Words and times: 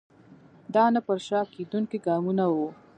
دا 0.73 0.85
نه 0.93 0.99
پر 1.07 1.17
شا 1.27 1.39
کېدونکي 1.53 1.97
ګامونه 2.05 2.45
وو. 2.53 2.67